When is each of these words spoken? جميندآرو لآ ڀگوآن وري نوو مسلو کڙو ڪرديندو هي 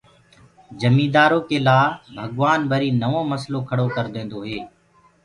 جميندآرو 0.81 1.39
لآ 1.65 1.79
ڀگوآن 2.15 2.61
وري 2.71 2.89
نوو 3.01 3.21
مسلو 3.31 3.59
کڙو 3.69 3.87
ڪرديندو 3.95 4.39
هي 4.47 4.59